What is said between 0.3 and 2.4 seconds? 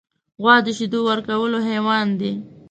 غوا د شیدو ورکولو حیوان دی.